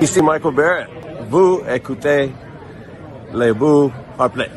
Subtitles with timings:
[0.00, 0.88] Ici Michael Barrett.
[1.28, 2.32] Vous écoutez
[3.34, 4.48] les bouts replay.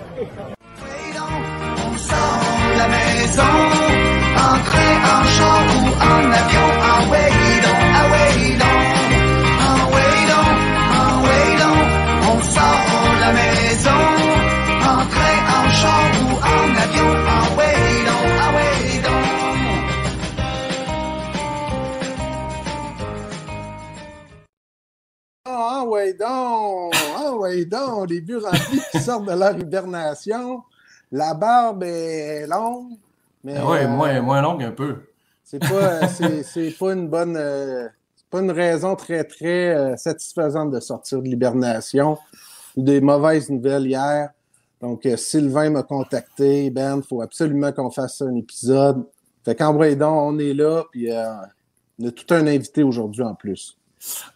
[6.01, 7.38] On
[26.19, 26.93] donc!
[27.18, 28.09] Ah, ouais, donc!
[28.09, 30.61] Les buts remplis qui sortent de leur hibernation.
[31.11, 32.94] La barbe est longue.
[33.44, 34.98] Mais, Oui, euh, moins, moins longue un peu.
[35.44, 37.36] C'est pas, c'est, c'est pas une bonne.
[37.38, 37.88] euh,
[38.30, 42.18] pas une raison très, très euh, satisfaisante de sortir de l'hibernation.
[42.78, 44.30] Des mauvaises nouvelles hier.
[44.81, 46.70] Donc, euh, Sylvain m'a contacté.
[46.70, 49.04] Ben, il faut absolument qu'on fasse un épisode.
[49.44, 50.84] Fait qu'en on est là.
[50.92, 51.26] Puis, euh,
[52.00, 53.79] on a tout un invité aujourd'hui en plus.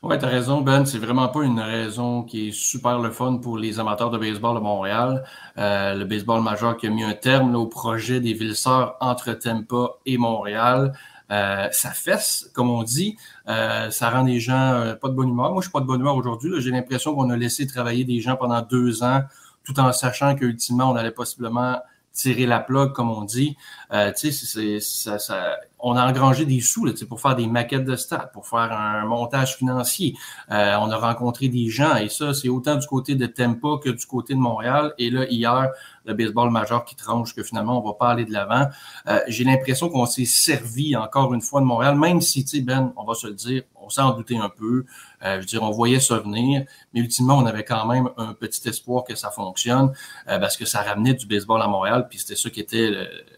[0.02, 0.86] Ouais, t'as raison, Ben.
[0.86, 4.56] C'est vraiment pas une raison qui est super le fun pour les amateurs de baseball
[4.56, 5.24] de Montréal.
[5.58, 9.92] Euh, le baseball majeur qui a mis un terme au projet des Villes-Sœurs entre Tampa
[10.06, 10.94] et Montréal.
[11.32, 13.18] Euh, ça fesse, comme on dit.
[13.48, 15.52] Euh, ça rend les gens euh, pas de bonne humeur.
[15.54, 16.52] Moi, je suis pas de bonne humeur aujourd'hui.
[16.60, 19.22] J'ai l'impression qu'on a laissé travailler des gens pendant deux ans,
[19.64, 21.80] tout en sachant qu'ultimement, on allait possiblement
[22.14, 23.58] tirer la plug, comme on dit.
[23.92, 27.84] Euh, tu sais, ça, ça- on a engrangé des sous là, pour faire des maquettes
[27.84, 30.16] de stade, pour faire un montage financier.
[30.50, 33.90] Euh, on a rencontré des gens et ça, c'est autant du côté de Tampa que
[33.90, 34.94] du côté de Montréal.
[34.98, 35.70] Et là, hier,
[36.06, 38.68] le baseball majeur qui tranche que finalement, on va pas aller de l'avant.
[39.08, 42.62] Euh, J'ai l'impression qu'on s'est servi encore une fois de Montréal, même si, tu sais,
[42.64, 44.86] Ben, on va se le dire, on s'en doutait un peu.
[45.24, 48.34] Euh, je veux dire, on voyait ça venir, mais ultimement, on avait quand même un
[48.34, 49.94] petit espoir que ça fonctionne
[50.28, 52.92] euh, parce que ça ramenait du baseball à Montréal, puis c'était ça qui était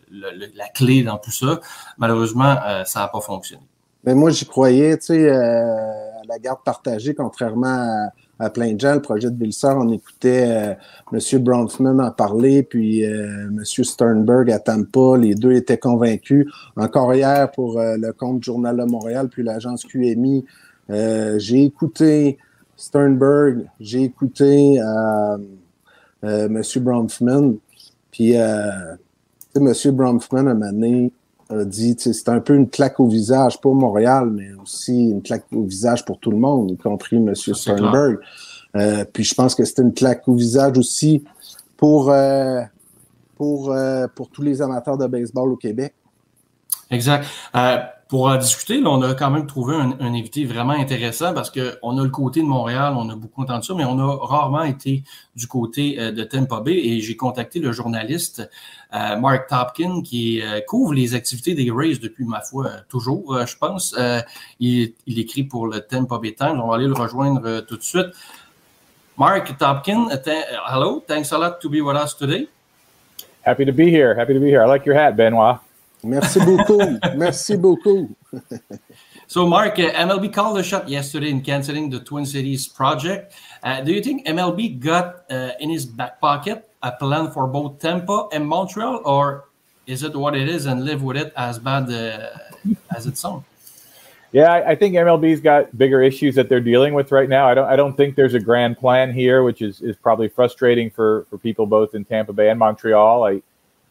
[0.09, 1.59] la clé dans tout ça.
[1.97, 3.63] Malheureusement, euh, ça n'a pas fonctionné.
[4.03, 8.79] Mais moi, j'y croyais, tu sais, à la garde partagée, contrairement à, à plein de
[8.79, 10.73] gens, le projet de Villesor, on écoutait euh,
[11.13, 11.43] M.
[11.43, 13.63] Bronfman en parler, puis euh, M.
[13.63, 16.47] Sternberg à Tampa, les deux étaient convaincus.
[16.75, 20.45] Encore hier, pour euh, le compte Journal de Montréal, puis l'agence QMI,
[20.89, 22.37] euh, j'ai écouté
[22.75, 25.37] Sternberg, j'ai écouté euh,
[26.23, 26.61] euh, M.
[26.83, 27.55] Bronfman,
[28.11, 28.95] puis euh,
[29.53, 29.95] tu sais, M.
[29.95, 31.11] Bronfman, à un moment donné,
[31.49, 35.45] a dit, c'est un peu une claque au visage pour Montréal, mais aussi une claque
[35.53, 37.35] au visage pour tout le monde, y compris M.
[37.35, 38.17] Sternberg.
[38.75, 41.23] Euh, puis je pense que c'était une claque au visage aussi
[41.77, 42.61] pour, euh,
[43.35, 45.93] pour, euh, pour tous les amateurs de baseball au Québec.
[46.89, 47.25] Exact.
[48.05, 51.49] Euh, pour en discuter, là, on a quand même trouvé un, invité vraiment intéressant parce
[51.49, 54.63] qu'on a le côté de Montréal, on a beaucoup entendu ça, mais on a rarement
[54.63, 55.03] été
[55.35, 58.47] du côté euh, de Tampa Bay et j'ai contacté le journaliste
[58.93, 63.35] euh, Mark Topkin qui euh, couvre les activités des Rays depuis, ma foi, euh, toujours,
[63.35, 63.95] euh, je pense.
[63.97, 64.21] Euh,
[64.59, 66.61] il, écrit pour le Tampa Bay Times.
[66.61, 68.07] On va aller le rejoindre euh, tout de suite.
[69.17, 70.07] Mark Topkin,
[70.69, 71.03] hello.
[71.07, 72.47] Thanks a lot to be with us today.
[73.43, 74.13] Happy to be here.
[74.13, 74.61] Happy to be here.
[74.61, 75.64] I like your hat, Benoit.
[76.05, 76.99] Merci beaucoup.
[77.15, 78.09] Merci beaucoup.
[79.27, 83.33] So, Mark, uh, MLB called a shot yesterday in canceling the Twin Cities project.
[83.63, 87.79] Uh, do you think MLB got uh, in his back pocket a plan for both
[87.79, 89.45] Tampa and Montreal, or
[89.87, 92.37] is it what it is and live with it as bad uh,
[92.95, 93.43] as it sounds?
[94.31, 97.47] Yeah, I, I think MLB's got bigger issues that they're dealing with right now.
[97.47, 97.67] I don't.
[97.67, 101.39] I don't think there's a grand plan here, which is, is probably frustrating for, for
[101.39, 103.23] people both in Tampa Bay and Montreal.
[103.23, 103.41] I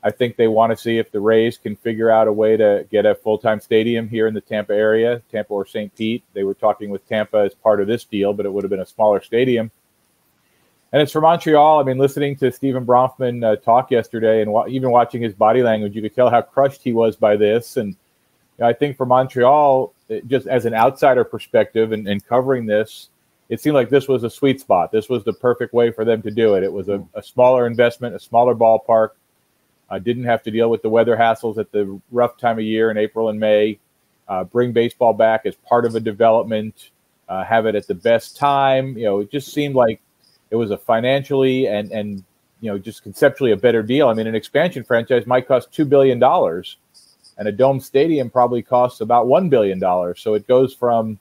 [0.05, 2.87] I think they want to see if the Rays can figure out a way to
[2.91, 5.95] get a full time stadium here in the Tampa area, Tampa or St.
[5.97, 6.23] Pete.
[6.35, 8.81] They were talking with Tampa as part of this deal, but it would have been
[8.81, 9.71] a smaller stadium.
[10.93, 11.81] And it's for Montreal.
[11.81, 15.63] I mean, listening to Stephen Bronfman uh, talk yesterday and wa- even watching his body
[15.63, 17.79] language, you could tell how crushed he was by this.
[17.79, 17.97] And you
[18.61, 23.09] know, I think for Montreal, it- just as an outsider perspective and, and covering this,
[23.49, 24.93] it seemed like this was a sweet spot.
[24.93, 26.63] This was the perfect way for them to do it.
[26.63, 29.11] It was a, a smaller investment, a smaller ballpark.
[29.91, 32.91] I didn't have to deal with the weather hassles at the rough time of year
[32.91, 33.79] in April and May.
[34.27, 36.91] Uh, bring baseball back as part of a development.
[37.29, 38.97] Uh, have it at the best time.
[38.97, 40.01] You know, it just seemed like
[40.51, 42.25] it was a financially and and
[42.61, 44.09] you know just conceptually a better deal.
[44.09, 46.79] I mean, an expansion franchise might cost two billion dollars,
[47.37, 50.21] and a dome stadium probably costs about one billion dollars.
[50.21, 51.19] So it goes from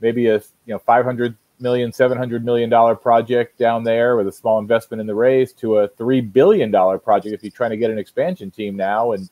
[0.00, 4.26] maybe a you know five hundred million, seven hundred million dollar project down there with
[4.26, 7.70] a small investment in the Rays to a three billion dollar project if you're trying
[7.70, 9.12] to get an expansion team now.
[9.12, 9.28] And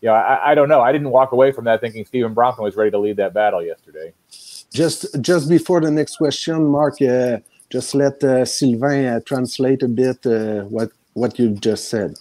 [0.00, 0.80] you know, I, I don't know.
[0.80, 3.64] I didn't walk away from that thinking Stephen Bronson was ready to lead that battle
[3.64, 4.12] yesterday.
[4.72, 7.38] Just just before the next question, Mark, uh,
[7.70, 12.14] just let uh, Sylvain uh, translate a bit uh, what what you've just said.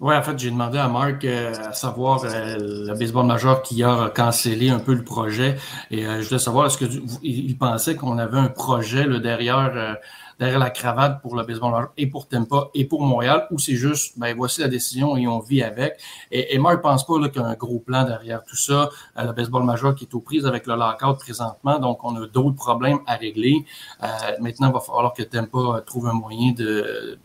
[0.00, 3.84] Oui, en fait, j'ai demandé à Marc euh, à savoir euh, le baseball majeur qui
[3.84, 5.58] a cancellé un peu le projet.
[5.90, 9.98] Et euh, je voulais savoir, est-ce qu'il pensait qu'on avait un projet là, derrière,
[10.38, 13.74] derrière la cravate pour le baseball majeur et pour Tempa et pour Montréal, ou c'est
[13.74, 16.00] juste, ben voici la décision et on vit avec?
[16.30, 18.88] Et, et Marc pense pas qu'il y a un gros plan derrière tout ça.
[19.18, 22.56] le baseball majeur qui est aux prises avec le lockout présentement, donc on a d'autres
[22.56, 23.66] problèmes à régler.
[24.40, 27.18] maintenant, il va falloir que Tempa trouve un moyen de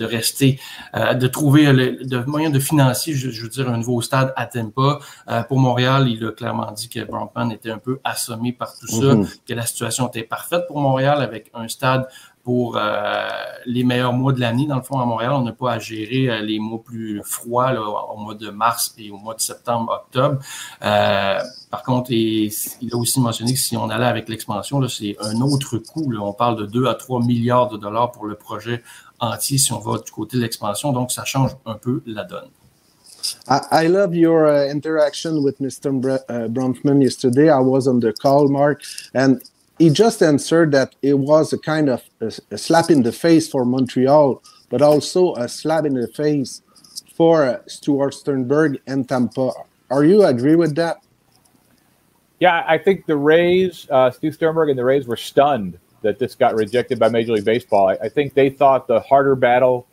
[0.00, 0.58] de rester,
[0.96, 4.46] euh, de trouver le, de moyen de financer, je, veux dire, un nouveau stade à
[4.46, 4.98] Tempa.
[5.28, 8.88] Euh, pour Montréal, il a clairement dit que Brompman était un peu assommé par tout
[8.88, 9.28] ça, mhm.
[9.46, 12.08] que la situation était parfaite pour Montréal avec un stade
[12.42, 13.28] pour euh,
[13.66, 14.66] les meilleurs mois de l'année.
[14.66, 17.72] Dans le fond, à Montréal, on n'a pas à gérer les mois plus froids
[18.12, 20.38] au mois de mars et au mois de septembre, octobre.
[20.80, 22.50] par contre, il
[22.92, 26.12] a aussi mentionné que si on allait avec l'expansion, c'est un autre coût.
[26.20, 28.82] On parle de 2 à 3 milliards de dollars pour le projet
[29.20, 30.92] entier si on va du côté de l'expansion.
[30.92, 32.48] Donc, ça change un peu la donne.
[33.48, 35.92] I, love your uh, interaction with Mr.
[35.92, 37.50] Br uh, yesterday.
[37.50, 38.82] I was on the call, Mark,
[39.14, 39.42] and
[39.80, 43.48] he just answered that it was a kind of a, a slap in the face
[43.48, 46.60] for Montreal, but also a slap in the face
[47.14, 49.52] for uh, Stuart Sternberg and Tampa.
[49.90, 50.98] Are you agree with that?
[52.40, 56.34] Yeah, I think the Rays, uh, Stu Sternberg and the Rays were stunned that this
[56.34, 57.88] got rejected by Major League Baseball.
[57.88, 59.86] I, I, think they thought the harder battle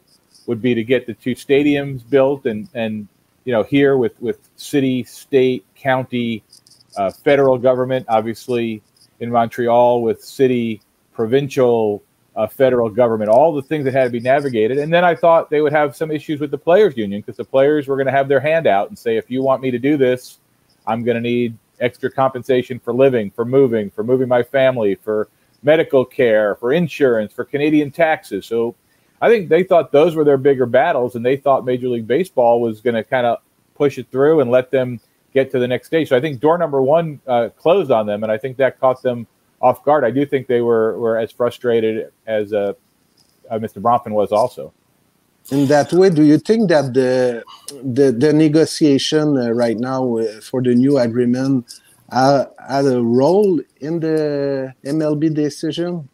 [0.47, 3.07] would be to get the two stadiums built, and and
[3.45, 6.43] you know here with with city, state, county,
[6.97, 8.81] uh, federal government, obviously
[9.19, 10.81] in Montreal with city,
[11.13, 12.03] provincial,
[12.35, 14.77] uh, federal government, all the things that had to be navigated.
[14.77, 17.43] And then I thought they would have some issues with the players' union because the
[17.43, 19.79] players were going to have their hand out and say, if you want me to
[19.79, 20.37] do this,
[20.85, 25.29] I'm going to need extra compensation for living, for moving, for moving my family, for
[25.63, 28.45] medical care, for insurance, for Canadian taxes.
[28.45, 28.75] So
[29.19, 32.61] I think they thought those were their bigger battles, and they thought Major League Baseball
[32.61, 33.39] was going to kind of
[33.73, 34.99] push it through and let them
[35.37, 36.09] get to the next stage.
[36.09, 39.01] So I think door number one uh, closed on them, and I think that caught
[39.07, 39.19] them
[39.67, 40.03] off guard.
[40.09, 41.95] I do think they were were as frustrated
[42.25, 42.73] as uh,
[43.51, 43.79] uh, Mr.
[43.85, 44.63] Bronfman was also.
[45.51, 47.43] In that way, do you think that the
[47.97, 51.53] the, the negotiation uh, right now uh, for the new agreement
[52.11, 53.53] uh, had a role
[53.87, 54.17] in the
[54.83, 56.09] MLB decision?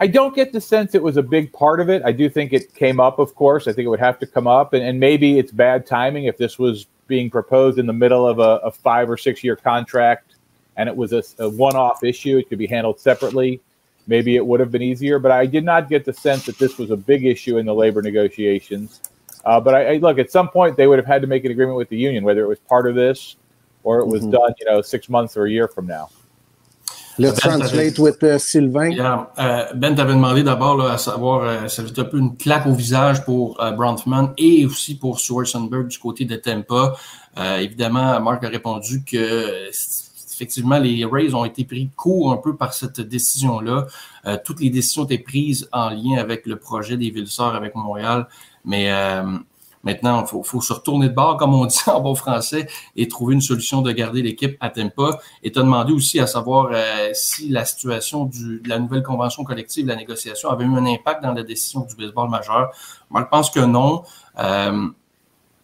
[0.00, 2.00] I don't get the sense it was a big part of it.
[2.10, 3.66] I do think it came up, of course.
[3.66, 6.36] I think it would have to come up, and, and maybe it's bad timing if
[6.38, 10.36] this was being proposed in the middle of a, a five or six year contract
[10.78, 12.38] and it was a, a one off issue.
[12.38, 13.60] It could be handled separately.
[14.06, 16.78] Maybe it would have been easier, but I did not get the sense that this
[16.78, 19.02] was a big issue in the labor negotiations.
[19.44, 21.50] Uh, but I, I, look, at some point, they would have had to make an
[21.50, 23.36] agreement with the union, whether it was part of this
[23.82, 24.30] or it was mm-hmm.
[24.30, 26.08] done, you know, six months or a year from now.
[27.18, 28.92] Let's ben, translate with uh, Sylvain.
[28.92, 29.26] Yeah.
[29.36, 32.74] Uh, ben, t'avais demandé d'abord à savoir, euh, ça fait un peu une claque au
[32.74, 36.94] visage pour euh, Bronfman et aussi pour Schwarzenberg du côté de Tampa.
[37.38, 39.68] Euh, évidemment, Marc a répondu que
[40.38, 43.86] effectivement, les Rays ont été pris court un peu par cette décision-là.
[44.26, 48.28] Euh, toutes les décisions étaient prises en lien avec le projet des Villes-Sœurs avec Montréal,
[48.64, 49.36] mais euh,
[49.84, 52.66] Maintenant, il faut, se retourner de bord, comme on dit en bon français,
[52.96, 55.18] et trouver une solution de garder l'équipe à Tempa.
[55.42, 59.02] Et tu as demandé aussi à savoir euh, si la situation du, de la nouvelle
[59.02, 62.70] convention collective, la négociation, avait eu un impact dans la décision du baseball majeur.
[63.10, 64.02] Moi, je pense que non.
[64.38, 64.88] Euh,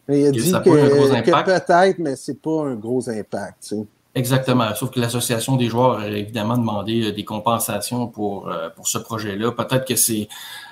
[0.09, 3.75] il a dit que, que peut-être, mais c'est pas un gros impact.
[4.17, 4.73] Exactement.
[4.77, 8.99] Sauf que l'association des joueurs a évidemment demandé euh, des compensations pour, euh, pour ce
[8.99, 9.51] projet-là.
[9.51, 10.29] Peut-être que c'est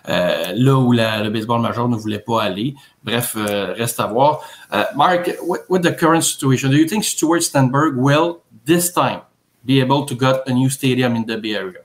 [0.09, 2.75] euh, là où la, le baseball majeur ne voulait pas aller.
[3.02, 4.43] Bref, euh, reste à voir.
[4.73, 5.28] Uh, Mark,
[5.69, 9.23] with the current situation, do you think Stuart Stanberg will this time
[9.64, 11.81] be able to get a new stadium in the Bay Area?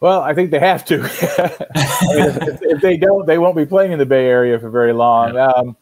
[0.00, 0.96] Well, I think they have to.
[0.98, 4.68] I mean, if, if, they don't, they won't be playing in the Bay Area for
[4.68, 5.36] very long.
[5.36, 5.76] Um,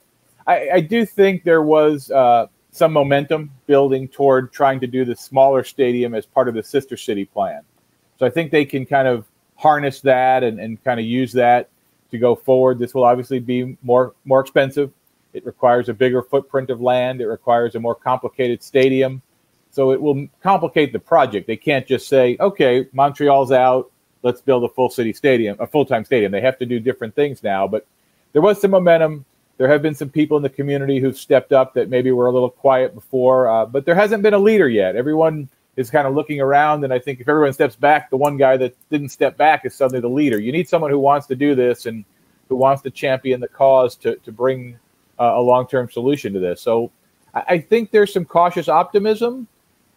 [0.46, 5.16] I, I, do think there was uh, some momentum building toward trying to do the
[5.16, 7.62] smaller stadium as part of the sister city plan.
[8.18, 11.68] So I think they can kind of harness that and, and kind of use that
[12.10, 12.78] to go forward.
[12.78, 14.92] This will obviously be more more expensive.
[15.32, 17.20] It requires a bigger footprint of land.
[17.20, 19.22] It requires a more complicated stadium.
[19.70, 21.46] So it will complicate the project.
[21.46, 23.90] They can't just say, okay, Montreal's out.
[24.22, 26.32] Let's build a full city stadium, a full time stadium.
[26.32, 27.68] They have to do different things now.
[27.68, 27.86] But
[28.32, 29.24] there was some momentum
[29.60, 32.32] there have been some people in the community who've stepped up that maybe were a
[32.32, 34.96] little quiet before, uh, but there hasn't been a leader yet.
[34.96, 38.38] Everyone is kind of looking around, and I think if everyone steps back, the one
[38.38, 40.40] guy that didn't step back is suddenly the leader.
[40.40, 42.06] You need someone who wants to do this and
[42.48, 44.78] who wants to champion the cause to to bring
[45.18, 46.62] uh, a long term solution to this.
[46.62, 46.90] So
[47.34, 49.46] I, I think there's some cautious optimism,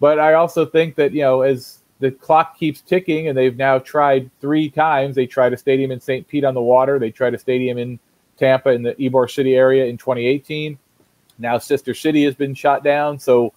[0.01, 3.79] but I also think that you know as the clock keeps ticking, and they've now
[3.79, 5.15] tried three times.
[5.15, 6.27] They tried a stadium in St.
[6.27, 6.99] Pete on the Water.
[6.99, 7.97] They tried a stadium in
[8.37, 10.77] Tampa in the Ybor City area in 2018.
[11.39, 13.19] Now Sister City has been shot down.
[13.19, 13.53] So,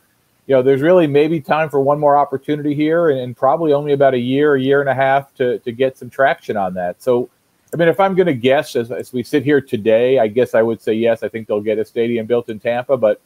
[0.47, 3.93] you know, there's really maybe time for one more opportunity here and, and probably only
[3.93, 7.03] about a year, a year and a half to, to get some traction on that.
[7.03, 7.29] So,
[7.75, 10.55] I mean, if I'm going to guess as, as we sit here today, I guess
[10.55, 11.23] I would say yes.
[11.23, 13.21] I think they'll get a stadium built in Tampa, but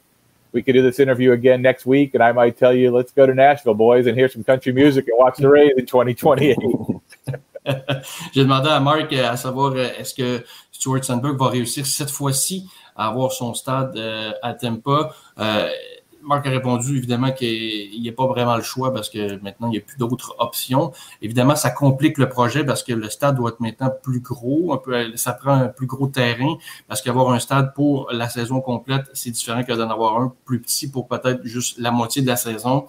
[0.51, 3.25] we could do this interview again next week, and I might tell you, let's go
[3.25, 6.57] to Nashville, boys, and hear some country music and watch the Rays in 2028.
[8.33, 12.11] J'ai demandé à Mark euh, à savoir euh, est-ce que Stuart Sandberg va réussir cette
[12.11, 15.13] fois-ci à avoir son stade euh, à Tampa?
[15.39, 15.69] Euh,
[16.23, 19.71] Marc a répondu évidemment qu'il n'y a pas vraiment le choix parce que maintenant, il
[19.71, 20.91] n'y a plus d'autres options.
[21.21, 24.79] Évidemment, ça complique le projet parce que le stade doit être maintenant plus gros.
[25.15, 29.31] Ça prend un plus gros terrain parce qu'avoir un stade pour la saison complète, c'est
[29.31, 32.85] différent que d'en avoir un plus petit pour peut-être juste la moitié de la saison.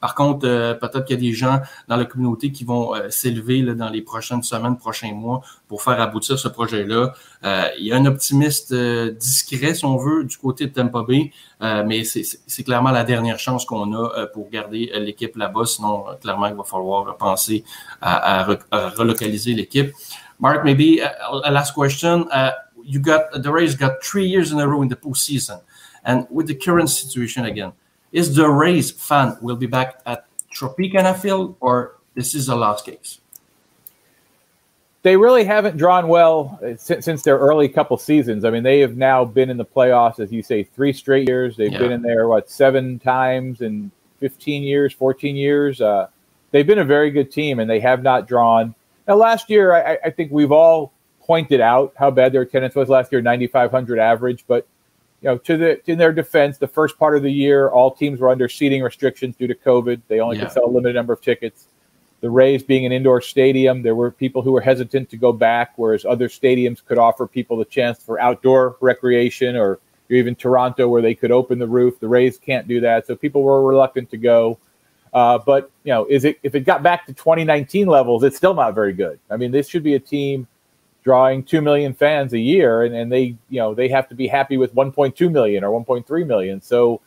[0.00, 3.08] Par contre, euh, peut-être qu'il y a des gens dans la communauté qui vont euh,
[3.10, 7.12] s'élever dans les prochaines semaines, prochains mois pour faire aboutir ce projet-là.
[7.44, 11.02] Euh, il y a un optimiste euh, discret, si on veut, du côté de Tampa
[11.02, 15.64] Bay, mais c'est clairement la dernière chance qu'on a pour garder l'équipe là-bas.
[15.64, 17.64] Sinon, clairement, il va falloir penser
[18.00, 18.44] à,
[18.96, 19.92] relocaliser l'équipe.
[20.38, 22.28] Mark, maybe a, a last question.
[22.30, 22.52] Uh,
[22.84, 25.60] you got the Rays got three years in a row in the postseason,
[26.04, 27.72] and with the current situation again.
[28.16, 32.86] Is the Rays fan will be back at Tropicana Field, or this is a last
[32.86, 33.20] case?
[35.02, 38.46] They really haven't drawn well uh, since, since, their early couple seasons.
[38.46, 41.58] I mean, they have now been in the playoffs, as you say, three straight years.
[41.58, 41.78] They've yeah.
[41.78, 45.82] been in there, what, seven times in 15 years, 14 years.
[45.82, 46.08] Uh,
[46.52, 48.74] they've been a very good team, and they have not drawn.
[49.06, 52.88] Now, last year, I, I think we've all pointed out how bad their attendance was
[52.88, 54.66] last year, 9,500 average, but
[55.22, 58.20] you know, to the in their defense, the first part of the year, all teams
[58.20, 60.02] were under seating restrictions due to COVID.
[60.08, 60.44] They only yeah.
[60.44, 61.68] could sell a limited number of tickets.
[62.20, 65.72] The Rays being an indoor stadium, there were people who were hesitant to go back,
[65.76, 71.02] whereas other stadiums could offer people the chance for outdoor recreation, or even Toronto, where
[71.02, 72.00] they could open the roof.
[72.00, 74.58] The Rays can't do that, so people were reluctant to go.
[75.12, 78.54] Uh, but you know, is it if it got back to 2019 levels, it's still
[78.54, 79.18] not very good.
[79.30, 80.46] I mean, this should be a team
[81.06, 84.26] drawing 2 million fans a year and, and they you know they have to be
[84.26, 86.60] happy with 1.2 million or 1.3 million.
[86.60, 87.00] So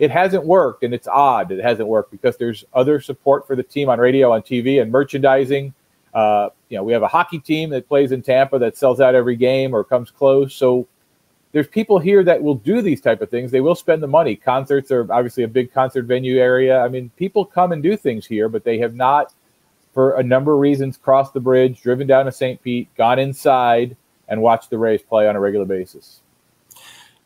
[0.00, 3.62] it hasn't worked and it's odd it hasn't worked because there's other support for the
[3.62, 5.72] team on radio on tv and merchandising.
[6.12, 9.14] Uh, you know we have a hockey team that plays in tampa that sells out
[9.14, 10.52] every game or comes close.
[10.52, 10.88] So
[11.52, 13.52] there's people here that will do these type of things.
[13.52, 14.34] They will spend the money.
[14.34, 16.80] Concerts are obviously a big concert venue area.
[16.80, 19.32] I mean people come and do things here but they have not
[19.94, 22.60] for a number of reasons, crossed the bridge, driven down to St.
[22.62, 23.96] Pete, gone inside,
[24.28, 26.20] and watched the Rays play on a regular basis.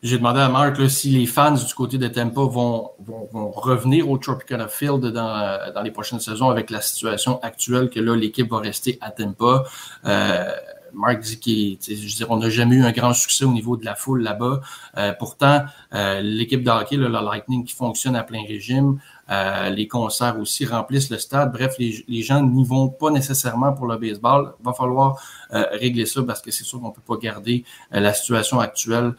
[0.00, 3.50] J'ai demandé à Marc là, si les fans du côté de Tampa vont, vont, vont
[3.50, 8.14] revenir au Tropicana Field dans, dans, les prochaines saisons avec la situation actuelle que là,
[8.14, 9.64] l'équipe va rester à Tampa.
[10.04, 10.52] Euh,
[10.92, 11.78] Marc dit
[12.26, 14.60] qu'on n'a jamais eu un grand succès au niveau de la foule là-bas.
[14.96, 15.62] Euh, pourtant,
[15.94, 18.98] euh, l'équipe de hockey, le Lightning, qui fonctionne à plein régime,
[19.30, 21.52] euh, les concerts aussi remplissent le stade.
[21.52, 24.54] Bref, les, les gens n'y vont pas nécessairement pour le baseball.
[24.62, 25.20] Va falloir
[25.52, 27.64] euh, régler ça parce que c'est sûr qu'on peut pas garder
[27.94, 29.14] euh, la situation actuelle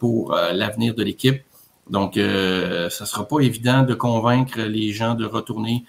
[0.00, 1.40] pour l'avenir de l'équipe.
[1.88, 5.84] Donc, ne sera pas évident de convaincre les gens de retourner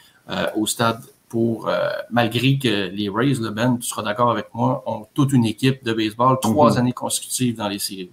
[0.55, 1.69] au stade pour,
[2.09, 5.83] malgré que les Rays, le Ben, tu seras d'accord avec moi, ont toute une équipe
[5.83, 6.79] de baseball, trois mm-hmm.
[6.79, 8.11] années consécutives dans les séries.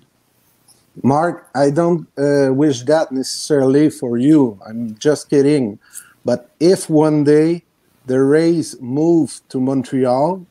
[1.03, 4.59] Mark, I don't uh, wish that necessarily for you.
[4.67, 5.79] I'm just kidding.
[6.25, 7.65] But if one day
[8.07, 10.47] the Rays move to Montreal,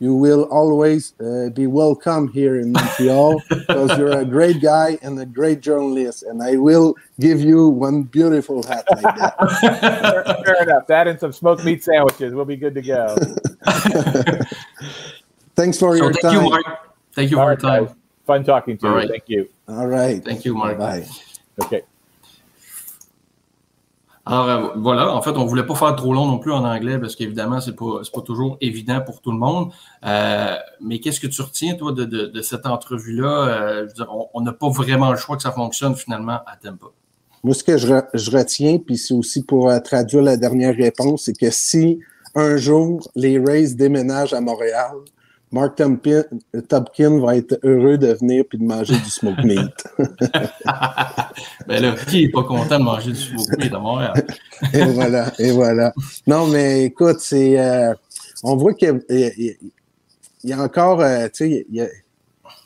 [0.00, 5.18] you will always uh, be welcome here in Montreal because you're a great guy and
[5.18, 6.22] a great journalist.
[6.22, 9.34] And I will give you one beautiful hat like that.
[9.60, 10.86] fair, fair, enough.
[10.86, 12.32] That and some smoked meat sandwiches.
[12.32, 13.16] We'll be good to go.
[15.56, 16.34] Thanks for so your thank time.
[16.34, 16.64] You, Mark.
[17.12, 17.86] Thank you for your time.
[17.86, 17.94] Guys.
[18.24, 18.98] Fun talking to All you.
[18.98, 19.08] Right.
[19.08, 19.48] Thank you.
[19.66, 20.24] All right.
[20.24, 20.78] Thank you, Mark.
[20.78, 21.06] Bye.
[21.60, 21.82] OK.
[24.30, 26.62] Alors euh, voilà, en fait, on ne voulait pas faire trop long non plus en
[26.62, 29.72] anglais parce qu'évidemment, ce n'est pas, pas toujours évident pour tout le monde.
[30.04, 33.48] Euh, mais qu'est-ce que tu retiens, toi, de, de, de cette entrevue-là?
[33.48, 33.86] Euh,
[34.34, 36.92] on n'a pas vraiment le choix que ça fonctionne finalement à Tempo.
[37.42, 41.22] Moi, ce que je, je retiens, puis c'est aussi pour euh, traduire la dernière réponse,
[41.24, 42.00] c'est que si
[42.34, 44.96] un jour les Rays déménagent à Montréal,
[45.50, 46.24] Mark Topkin,
[46.68, 49.60] Topkin va être heureux de venir puis de manger du smoke meat.
[51.66, 54.26] ben là, qui n'est pas content de manger du smoke meat à Montréal?
[54.74, 55.92] et voilà, et voilà.
[56.26, 57.58] Non, mais écoute, c'est.
[57.58, 57.94] Euh,
[58.42, 59.56] on voit qu'il y,
[60.44, 61.00] y, a encore.
[61.00, 61.90] Euh, tu sais,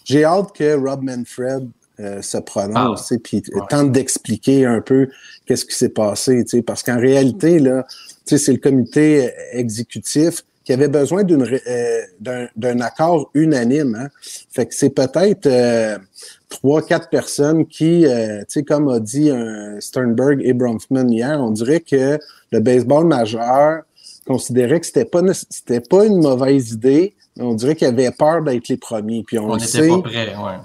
[0.05, 1.69] j'ai hâte que Rob Manfred
[2.01, 3.61] euh, se prononce, ah, puis ouais.
[3.69, 5.09] tente d'expliquer un peu
[5.47, 7.87] qu'est-ce qui s'est passé, parce qu'en réalité, là,
[8.25, 13.97] c'est le comité exécutif qu'il avait besoin d'une euh, d'un accord unanime.
[13.97, 14.09] Hein.
[14.51, 15.99] Fait que c'est peut-être euh,
[16.49, 19.31] trois, quatre personnes qui, euh, tu sais, comme a dit
[19.81, 22.19] Sternberg et Bronfman hier, on dirait que
[22.51, 23.83] le baseball majeur
[24.27, 28.43] considérait que c'était pas c'était pas une mauvaise idée, mais on dirait qu'il avait peur
[28.43, 29.25] d'être les premiers.
[29.27, 29.89] Puis on, On le n'était sait.
[29.89, 30.59] pas prêts, ouais.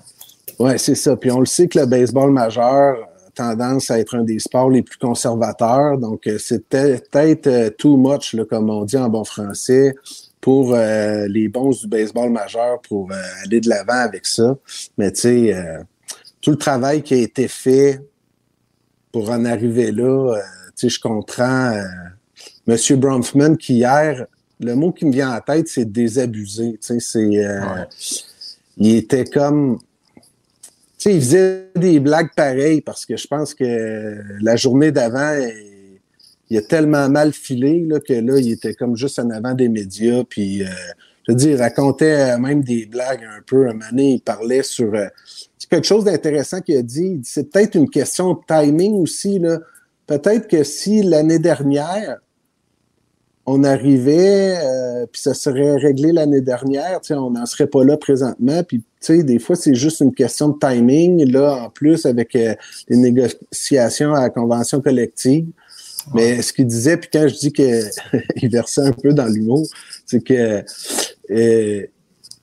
[0.59, 1.15] Ouais, c'est ça.
[1.15, 2.97] Puis on le sait que le baseball majeur
[3.37, 5.97] tendance à être un des sports les plus conservateurs.
[5.97, 9.95] Donc, euh, c'était peut-être euh, too much, là, comme on dit en bon français,
[10.41, 14.57] pour euh, les bons du baseball majeur pour euh, aller de l'avant avec ça.
[14.97, 15.79] Mais tu sais, euh,
[16.41, 18.01] tout le travail qui a été fait
[19.11, 20.35] pour en arriver là,
[20.75, 21.73] tu sais, je comprends
[22.67, 24.25] Monsieur Bronfman qui hier,
[24.59, 26.73] le mot qui me vient en tête, c'est désabusé.
[26.73, 27.87] Tu sais, c'est Ouais.
[28.77, 29.79] il était comme
[30.97, 35.37] sais, il faisait des blagues pareilles parce que je pense que la journée d'avant,
[36.49, 39.69] il, a tellement mal filé là, que là, il était comme juste en avant des
[39.69, 40.23] médias.
[40.23, 40.67] Puis, euh,
[41.27, 43.67] je veux dire, il racontait euh, même des blagues un peu.
[43.67, 44.93] Un moment il parlait sur.
[44.93, 45.07] euh,
[45.57, 47.15] c'est quelque chose d'intéressant qu'il a dit.
[47.15, 49.39] Dit, C'est peut-être une question de timing aussi.
[49.39, 49.59] Là.
[50.07, 52.17] Peut-être que si l'année dernière,
[53.49, 57.83] on arrivait, euh, puis ça serait réglé l'année dernière, tu sais, on n'en serait pas
[57.85, 58.61] là présentement.
[58.63, 61.31] Puis, tu sais, des fois, c'est juste une question de timing.
[61.31, 62.53] Là, en plus, avec euh,
[62.89, 65.47] les négociations à la convention collective.
[66.13, 69.65] Mais ce qu'il disait, puis quand je dis qu'il versait un peu dans l'humour,
[70.05, 70.63] c'est que
[71.31, 71.85] euh,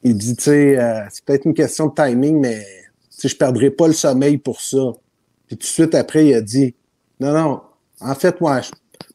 [0.03, 2.65] il dit, tu sais, euh, c'est peut-être une question de timing, mais
[3.23, 4.93] je perdrai pas le sommeil pour ça.
[5.47, 6.75] Puis tout de suite après, il a dit,
[7.21, 7.61] non, non,
[8.01, 8.61] en fait, moi,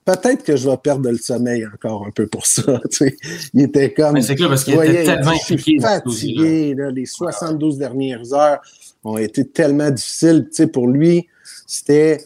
[0.06, 2.80] peut-être que je vais perdre le sommeil encore un peu pour ça.
[2.92, 3.18] tu sais.
[3.54, 4.14] Il était comme.
[4.14, 6.74] Mais c'est clair, parce qu'il était tellement je suis fatigué.
[6.76, 6.92] là.
[6.92, 8.60] les 72 dernières heures
[9.04, 10.50] ont été tellement difficiles.
[10.74, 11.28] Pour lui,
[11.68, 12.24] c'était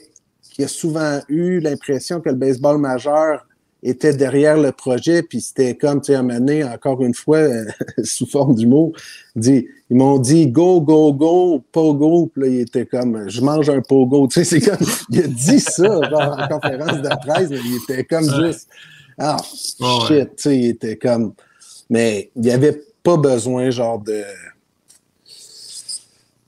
[0.52, 3.46] qu'il a souvent eu l'impression que le baseball majeur
[3.90, 7.66] était derrière le projet, puis c'était comme, tu sais, donné, encore une fois, euh,
[8.04, 8.94] sous forme d'humour,
[9.36, 13.70] dit, ils m'ont dit go, go, go, pogo, puis là, il était comme, je mange
[13.70, 17.50] un pogo, tu sais, c'est comme, il a dit ça, genre, en conférence de presse,
[17.50, 18.48] mais il était comme Ouais.
[18.48, 18.68] juste,
[19.18, 19.38] ah,
[19.82, 19.88] ouais.
[20.08, 21.34] shit, tu sais, il était comme,
[21.90, 24.24] mais il n'y avait pas besoin, genre, de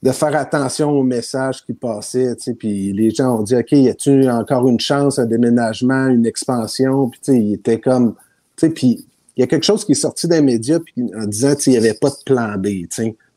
[0.05, 4.29] de faire attention aux messages qui passaient, puis les gens ont dit, OK, y a-tu
[4.29, 8.13] encore une chance, un déménagement, une expansion, puis il était comme,
[8.55, 9.03] puis
[9.35, 11.71] il y a quelque chose qui est sorti des médias puis en disant, tu sais,
[11.71, 12.85] il n'y avait pas de plan B,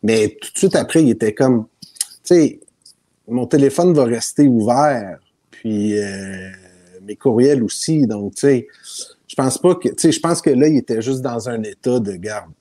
[0.03, 1.65] mais tout de suite après, il était comme,
[3.27, 5.19] mon téléphone va rester ouvert,
[5.51, 6.51] puis euh,
[7.03, 8.67] mes courriels aussi, donc, tu sais,
[9.27, 11.63] je pense pas que, tu sais, je pense que là, il était juste dans un
[11.63, 12.53] état de garde.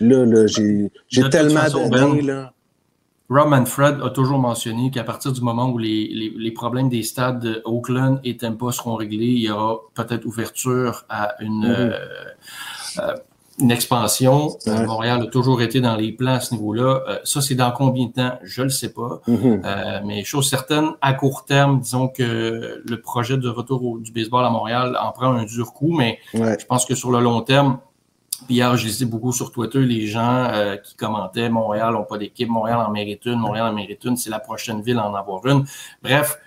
[0.00, 0.90] Là, là, j'ai
[1.30, 2.52] tellement façon, donné, Ben, là.
[3.30, 7.02] Rob Manfred a toujours mentionné qu'à partir du moment où les, les, les problèmes des
[7.02, 11.96] stades de Oakland et Tampa seront réglés, il y aura peut-être ouverture à une, euh,
[12.98, 13.14] euh,
[13.58, 14.50] une expansion.
[14.66, 14.86] Euh, Ouais.
[14.86, 17.02] Montréal a toujours été dans les plans à ce niveau-là.
[17.08, 18.38] Euh, ça, c'est dans combien de temps?
[18.42, 19.22] Je ne le sais pas.
[19.26, 19.62] Mhm.
[19.64, 24.12] Euh, mais chose certaine, à court terme, disons que le projet de retour au- du
[24.12, 26.58] baseball à Montréal en prend un dur coup, mais Ouais.
[26.60, 27.78] je pense que sur le long terme,
[28.48, 32.48] hier, je lisais beaucoup sur Twitter les gens euh, qui commentaient Montréal n'a pas d'équipe,
[32.48, 35.44] Montréal en mérite une, Montréal en mérite une, c'est la prochaine ville à en avoir
[35.46, 35.64] une.
[36.02, 36.38] Bref,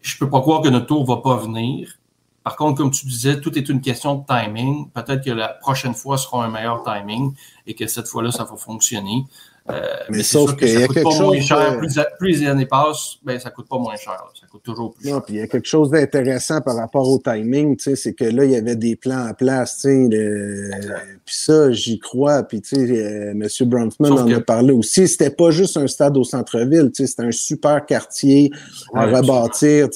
[0.00, 1.98] je peux pas croire que notre tour va pas venir.
[2.42, 4.90] Par contre, comme tu disais, tout est une question de timing.
[4.90, 7.34] Peut-être que la prochaine fois sera un meilleur timing
[7.66, 9.24] et que cette fois-là, ça va fonctionner.
[9.70, 11.78] Euh, Mais sauf qu'il y a quelque chose, cher.
[11.78, 14.12] Plus, plus les années passent, ben, ça coûte pas moins cher.
[14.14, 14.30] là.
[14.38, 15.22] Ça coûte toujours plus Non, cher.
[15.24, 18.50] puis il y a quelque chose d'intéressant par rapport au timing, c'est que là, il
[18.50, 20.70] y avait des plans en place, le-
[21.24, 23.46] puis ça, j'y crois, puis euh, M.
[23.66, 27.30] Bronfman en que- a parlé aussi, c'était pas juste un stade au centre-ville, c'était un
[27.30, 28.50] super quartier
[28.94, 29.88] à Ouais, rebâtir,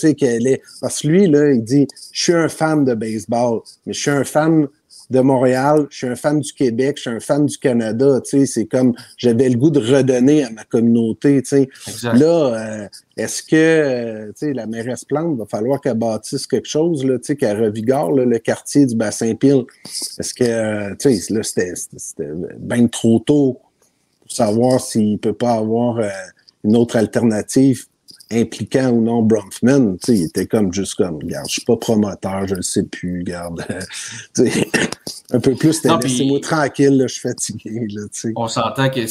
[0.47, 4.01] est, parce que lui, là, il dit, je suis un fan de baseball, mais je
[4.01, 4.69] suis un fan
[5.11, 8.39] de Montréal, je suis un fan du Québec, je suis un fan du Canada, tu
[8.39, 12.15] sais, c'est comme, j'avais le goût de redonner à ma communauté, tu sais, Exact.
[12.15, 16.69] Là, euh, est-ce que euh, tu sais, la mairesse Plante va falloir qu'elle bâtisse quelque
[16.69, 19.65] chose, là, tu sais, qu'elle revigore là, le quartier du bassin pile?
[20.19, 21.73] Est-ce que euh, tu sais, là, c'était,
[22.59, 23.61] bien trop tôt
[24.21, 26.01] pour savoir s'il peut pas avoir
[26.65, 27.87] une autre alternative
[28.31, 29.97] impliquant ou non Bronfman?
[29.97, 32.85] Tu sais, il était comme juste comme, regarde, je suis pas promoteur, je le sais
[32.85, 33.25] plus,
[34.35, 34.71] sais,
[35.31, 38.33] un peu plus, laissez-moi tranquille, là, je suis fatigué, là, tu sais.
[38.37, 39.07] On s'entend que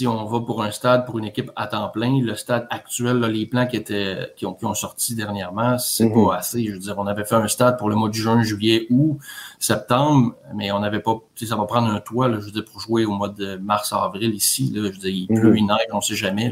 [0.00, 3.18] si on va pour un stade, pour une équipe à temps plein, le stade actuel,
[3.18, 6.14] là, les plans qui étaient qui ont, qui ont sorti dernièrement, c'est Mhm.
[6.26, 6.64] pas assez.
[6.64, 9.18] Je veux dire, on avait fait un stade pour le mois de juin, juillet, août,
[9.58, 11.16] septembre, mais on n'avait pas.
[11.34, 13.28] Tu sais, ça va prendre un toit, là, je veux dire, pour jouer au mois
[13.28, 14.72] de mars, avril ici.
[14.74, 15.56] Là, je veux dire, il pleut, Mhm.
[15.56, 16.50] il neige, on sait jamais.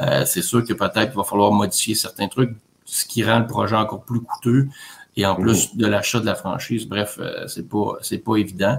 [0.00, 3.46] Euh, c'est sûr que peut-être qu'il va falloir modifier certains trucs, ce qui rend le
[3.46, 4.68] projet encore plus coûteux
[5.14, 6.86] et en plus de l'achat de la franchise.
[6.86, 8.78] Bref, euh, c'est pas c'est pas évident,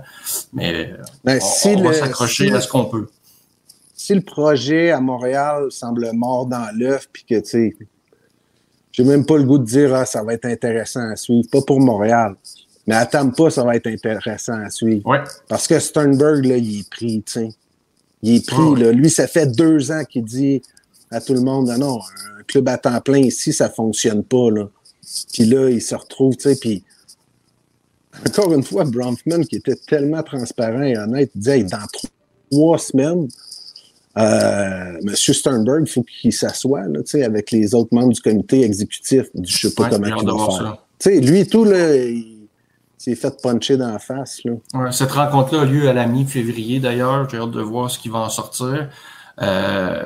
[0.54, 3.08] mais Ben, on, si on va s'accrocher si- à ce qu'on peut.
[4.00, 7.76] Si le projet à Montréal semble mort dans l'œuf, puis que, tu sais,
[8.94, 11.50] j'ai même pas le goût de dire, ah, ça va être intéressant à suivre.
[11.52, 12.36] Pas pour Montréal.
[12.88, 15.06] Mais à Tampa, ça va être intéressant à suivre.
[15.06, 15.20] Ouais.
[15.50, 17.50] Parce que Sternberg, là, il est pris, tu sais.
[18.22, 18.80] Il est pris, Ouais.
[18.80, 18.92] là.
[18.94, 20.62] Lui, ça fait deux ans qu'il dit
[21.12, 22.00] à tout le monde, non, non,
[22.40, 24.70] un club à temps plein ici, ça fonctionne pas, là.
[25.34, 26.86] Puis là, il se retrouve, tu sais, puis
[28.26, 31.86] encore une fois, Bronfman, qui était tellement transparent et honnête, il disait, Hey, dans
[32.50, 33.28] trois semaines,
[34.20, 35.16] euh, M.
[35.16, 39.28] Sternberg, il faut qu'il s'assoie là, tu sais, avec les autres membres du comité exécutif.
[39.34, 40.52] Dit, Je sais pas Ouais, comment il de va faire.
[40.54, 40.86] ça.
[41.00, 42.48] Tu sais, lui, tout, là, il
[42.98, 44.42] s'est fait puncher dans la face.
[44.44, 44.52] Là.
[44.74, 47.30] Ouais, cette rencontre-là a lieu à la mi-février d'ailleurs.
[47.30, 48.90] J'ai hâte de voir ce qui va en sortir.
[49.42, 50.04] Euh,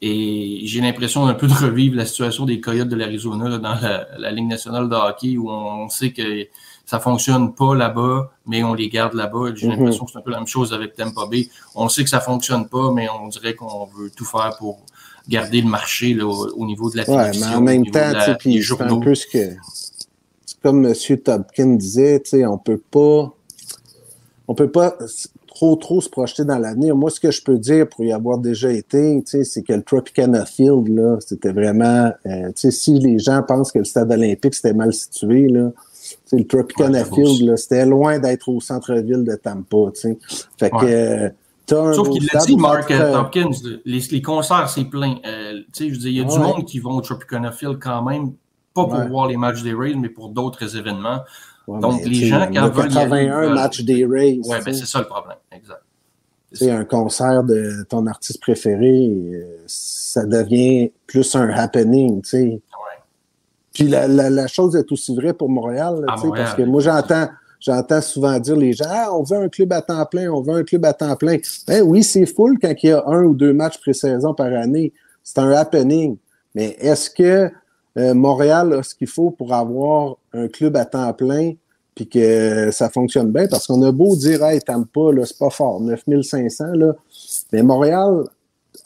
[0.00, 4.06] et j'ai l'impression d'un peu de revivre la situation des Coyotes de l'Arizona dans la,
[4.18, 6.46] la Ligue nationale de hockey où on sait que
[6.90, 9.52] ça fonctionne pas là-bas, mais on les garde là-bas.
[9.54, 9.72] J'ai Mhm.
[9.74, 11.50] l'impression que c'est un peu la même chose avec Tampa Bay.
[11.74, 14.78] On sait que ça fonctionne pas, mais on dirait qu'on veut tout faire pour
[15.28, 18.10] garder le marché là, au, au niveau de la Ouais, télévision, mais en même temps,
[18.12, 19.54] la- puis c'est un peu ce que.
[20.62, 20.94] Comme M.
[21.22, 23.34] Topkin disait, on peut pas.
[24.48, 24.96] On peut pas
[25.46, 26.96] trop, trop se projeter dans l'avenir.
[26.96, 30.46] Moi, ce que je peux dire pour y avoir déjà été, c'est que le Tropicana
[30.46, 32.10] Field, là, c'était vraiment.
[32.24, 35.70] euh, si les gens pensent que le stade olympique, c'était mal situé, là.
[36.32, 39.76] Le Tropicana Ouais, c'est Field, c'était loin d'être au centre-ville de Tampa.
[39.94, 40.18] tu sais.
[40.58, 40.92] Fait que Ouais.
[41.72, 43.50] euh, Sauf qu'il l'a dit, Mark euh, euh, Tompkins,
[43.84, 45.16] les, les concerts, c'est plein.
[45.26, 48.02] Euh, je veux dire, il y a du monde qui vont au Tropicana Field quand
[48.02, 48.32] même,
[48.74, 49.08] pas pour Ouais.
[49.08, 51.20] voir les matchs des Rays, mais pour d'autres événements.
[51.66, 53.54] ouais, donc, les gens, quand a veulent y aller, 81 veulent.
[53.54, 54.40] matchs des Rays.
[54.42, 55.36] Tu ben c'est ça le problème.
[55.52, 55.82] Exact.
[56.52, 62.22] Sais, un concert de ton artiste préféré, euh, ça devient plus un happening.
[63.78, 66.44] Puis la, la, la chose est aussi vraie pour Montréal, là, À tu sais, Montréal,
[66.46, 67.28] parce que moi, j'entends,
[67.60, 70.54] j'entends souvent dire les gens, ah, on veut un club à temps plein, on veut
[70.54, 71.36] un club à temps plein.
[71.66, 74.92] Ben oui, c'est full quand il y a un ou deux matchs pré-saison par année.
[75.22, 76.16] C'est un happening.
[76.56, 77.50] Mais est-ce que
[77.98, 81.52] euh, Montréal a ce qu'il faut pour avoir un club à temps plein
[81.94, 83.46] puis que ça fonctionne bien?
[83.46, 86.94] Parce qu'on a beau dire, hey, Tampa, là, c'est pas fort, 9500, là.
[87.52, 88.24] Mais Montréal,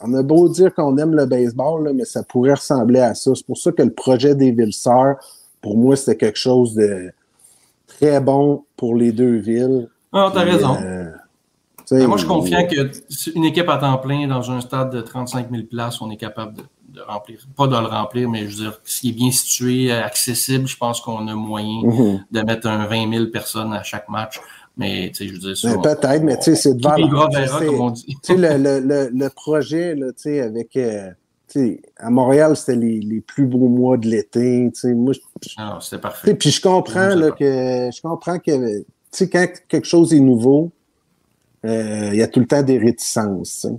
[0.01, 3.31] on a beau dire qu'on aime le baseball, là, mais ça pourrait ressembler à ça.
[3.35, 5.15] C'est pour ça que le projet des Villes-Sœurs,
[5.61, 7.11] pour moi, c'était quelque chose de
[7.87, 9.89] très bon pour les deux villes.
[10.11, 10.75] Non, t'as raison.
[10.81, 11.11] euh,
[11.91, 14.91] Ben, moi, je suis confiant que si une équipe à temps plein dans un stade
[14.91, 17.39] de 35 000 places, on est capable de, de remplir.
[17.57, 21.01] Pas de le remplir, mais je veux dire, s'il est bien situé, accessible, je pense
[21.01, 22.25] qu'on a moyen Mhm.
[22.31, 24.39] de mettre un 20 000 personnes à chaque match.
[24.75, 25.77] Mais, tu sais, je veux dire, ça.
[25.77, 26.95] Peut-être, mais tu sais, c'est devant
[27.59, 28.05] c'est- comme on dit.
[28.23, 30.75] tu sais, le, le, le, le projet, là, tu sais, avec.
[30.77, 31.09] euh,
[31.47, 34.71] tu sais, à Montréal, c'était les, les plus beaux mois de l'été.
[34.73, 34.93] tu sais.
[34.93, 35.13] Moi,
[35.59, 36.33] Non, c'était parfait.
[36.35, 40.71] puis je comprends là, que je comprends que tu sais, quand quelque chose est nouveau,
[41.65, 43.61] euh, il y a tout le temps des réticences.
[43.61, 43.73] tu sais.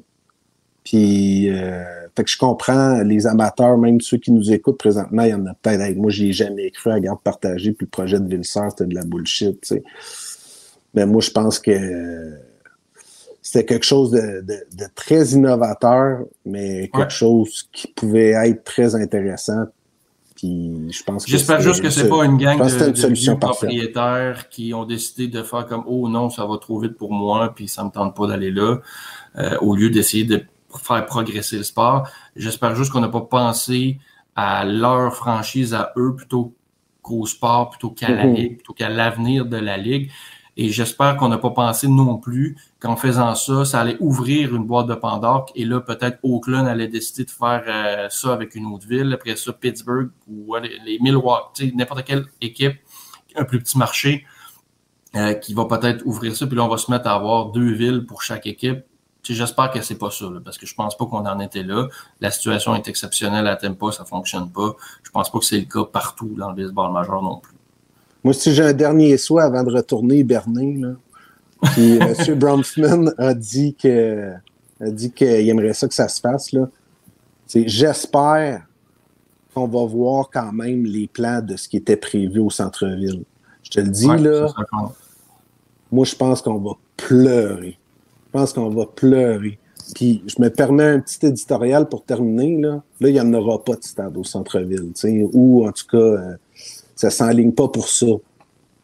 [0.85, 1.83] Puis euh,
[2.15, 5.47] fait que je comprends les amateurs, même ceux qui nous écoutent présentement, il y en
[5.47, 5.81] a peut-être.
[5.81, 8.85] Hey, moi, j'y ai jamais cru à garde partagée, puis le projet de Vilsar, c'était
[8.87, 9.61] de la bullshit.
[9.63, 9.83] tu sais.
[10.95, 12.37] Mais moi, je pense que euh,
[13.43, 17.11] c'était quelque chose de, de- de très innovateur, mais quelque Ouais.
[17.11, 19.65] chose qui pouvait être très intéressant.
[20.37, 23.39] Puis je pense que J'espère juste que c'est une- pas une gang de, une de
[23.39, 27.53] propriétaires qui ont décidé de faire comme oh non, ça va trop vite pour moi,
[27.55, 28.79] puis ça me tente pas d'aller là,
[29.39, 30.45] euh, au lieu d'essayer de
[30.83, 32.09] faire progresser le sport.
[32.35, 33.99] J'espère juste qu'on n'a pas pensé
[34.35, 36.53] à leur franchise à eux plutôt
[37.01, 38.35] qu'au sport, plutôt qu'à la Mhm.
[38.35, 40.11] ligue, plutôt qu'à l'avenir de la ligue.
[40.57, 44.65] Et j'espère qu'on n'a pas pensé non plus qu'en faisant ça, ça allait ouvrir une
[44.65, 45.47] boîte de Pandore.
[45.55, 49.13] Et là, peut-être Oakland allait décider de faire euh, ça avec une autre ville.
[49.13, 52.77] Après ça, Pittsburgh ou les, les Milwaukee, n'importe quelle équipe,
[53.35, 54.25] un plus petit marché
[55.17, 56.47] euh, qui va peut-être ouvrir ça.
[56.47, 58.85] Puis là, on va se mettre à avoir deux villes pour chaque équipe.
[59.23, 61.89] J'espère que c'est pas ça, là, parce que je pense pas qu'on en était là.
[62.21, 64.77] La situation est exceptionnelle à Tampa, ça fonctionne pas.
[65.03, 67.54] Je pense pas que c'est le cas partout dans le baseball majeur non plus.
[68.25, 70.95] Moi, si j'ai un dernier souhait avant de retourner hiberner, là,
[71.73, 72.39] puis M.
[72.39, 74.33] Bronfman a dit que
[74.81, 76.69] a dit qu'il aimerait ça que ça se fasse, là.
[77.47, 78.67] C'est j'espère
[79.55, 83.23] qu'on va voir quand même les plans de ce qui était prévu au centre-ville.
[83.63, 84.49] Je te le dis, Ouais, là,
[85.93, 87.79] moi, je pense qu'on va pleurer.
[88.27, 89.59] Je pense qu'on va pleurer.
[89.95, 92.61] Puis, je me permets un petit éditorial pour terminer.
[92.61, 94.93] Là, là il n'y en aura pas de stade au centre-ville.
[94.95, 96.37] tu sais, Ou, en tout cas, euh,
[97.11, 98.07] ça ne s'enligne pas pour ça.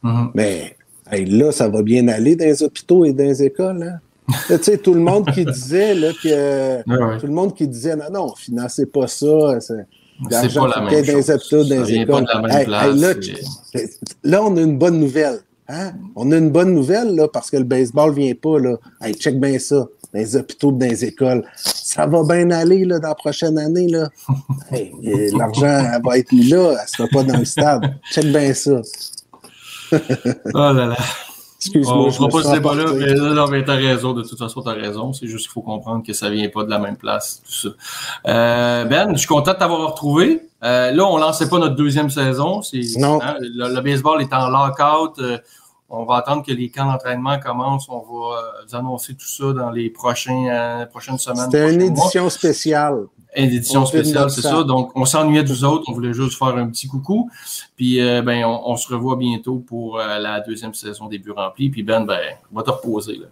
[0.03, 0.31] Mhm.
[0.35, 0.77] Mais
[1.11, 3.83] hey, là, ça va bien aller dans les hôpitaux et dans les écoles.
[3.83, 3.99] Hein?
[4.49, 8.05] Tu sais, tout le monde qui disait là, que tout le monde qui disait non,
[8.13, 9.61] non, financez pas ça.
[9.61, 9.87] c'est-
[10.55, 11.31] pas la même ait dans les chose.
[11.31, 12.23] hôpitaux, dans les pas écoles.
[12.25, 13.15] de la même Hey, place, hey, là,
[13.73, 15.41] c'est- là, on a une bonne nouvelle.
[15.69, 15.93] Hein?
[16.17, 18.59] On a une bonne nouvelle là, parce que le baseball vient pas.
[18.59, 18.77] Là.
[19.01, 19.77] Hey, check bien ça.
[20.13, 21.45] Dans les hôpitaux, dans les écoles.
[21.93, 23.89] Ça va bien aller là, dans la prochaine année.
[23.89, 24.09] Là.
[24.71, 26.71] Hey, et L'argent va être mis là.
[26.71, 27.95] Elle ne sera pas dans le stade.
[28.13, 28.81] Check bien ça.
[30.55, 30.97] Oh là là.
[31.57, 31.95] Excuse-moi.
[31.97, 34.13] On ne fera pas ce débat-là, mais non, non, mais t'as raison.
[34.15, 35.13] De toute façon, t'as raison.
[35.13, 37.69] C'est juste qu'il faut comprendre que ça vient pas de la même place, tout ça.
[38.29, 40.49] Euh, ben, je suis content de t'avoir retrouvé.
[40.63, 42.63] Euh, là, on lançait pas notre deuxième saison.
[42.63, 43.19] C'est, Non.
[43.21, 45.19] hein, le, le baseball est en lockout.
[45.19, 45.39] Euh,
[45.91, 47.89] on va attendre que les camps d'entraînement commencent.
[47.89, 51.51] On va euh, vous annoncer tout ça dans les prochains, euh, prochaines semaines.
[51.51, 51.89] C'était une mois.
[51.89, 53.07] édition spéciale.
[53.37, 54.65] Une édition On spéciale, c'est ça.
[54.65, 55.85] Donc, on s'ennuyait de vous autres.
[55.89, 57.31] On voulait juste faire un petit coucou.
[57.77, 61.31] Puis, euh, ben, on, on se revoit bientôt pour euh, la deuxième saison des buts
[61.31, 61.71] remplis.
[61.71, 62.19] Puis, Ben, ben,
[62.53, 63.17] on va te reposer.
[63.17, 63.27] Là.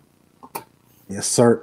[1.10, 1.58] Yes, sir.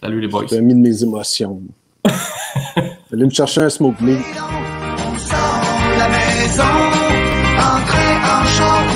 [0.00, 0.46] Salut les boys.
[0.48, 1.62] J'ai mis de mes émotions.
[3.12, 4.18] Allez me chercher un smoke meat.
[4.18, 5.60] On sort
[5.92, 6.62] de la maison,
[7.58, 8.93] entrer en char